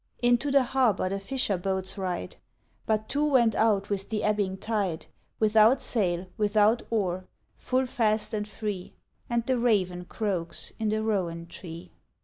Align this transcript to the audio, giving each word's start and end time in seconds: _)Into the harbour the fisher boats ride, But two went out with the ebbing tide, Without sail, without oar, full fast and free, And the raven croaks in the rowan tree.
_)Into 0.27 0.49
the 0.49 0.63
harbour 0.63 1.09
the 1.09 1.19
fisher 1.19 1.59
boats 1.59 1.95
ride, 1.95 2.37
But 2.87 3.07
two 3.07 3.23
went 3.23 3.53
out 3.53 3.91
with 3.91 4.09
the 4.09 4.23
ebbing 4.23 4.57
tide, 4.57 5.05
Without 5.39 5.79
sail, 5.79 6.25
without 6.39 6.81
oar, 6.89 7.27
full 7.55 7.85
fast 7.85 8.33
and 8.33 8.47
free, 8.47 8.95
And 9.29 9.45
the 9.45 9.59
raven 9.59 10.05
croaks 10.05 10.73
in 10.79 10.89
the 10.89 11.03
rowan 11.03 11.45
tree. 11.45 11.91